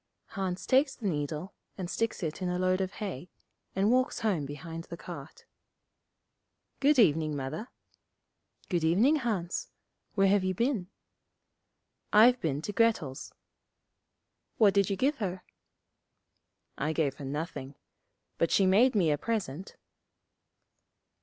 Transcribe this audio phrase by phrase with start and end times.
[0.29, 3.29] Hans takes the needle, and sticks it in a load of hay,
[3.75, 5.45] and walks home behind the cart.
[6.79, 7.69] 'Good evening, Mother.'
[8.67, 9.69] 'Good evening, Hans.
[10.15, 10.87] Where have you been?'
[12.11, 13.31] 'I've been to Grettel's.'
[14.57, 15.43] 'What did you give her?'
[16.79, 17.75] 'I gave her nothing.
[18.39, 19.75] But she made me a present.'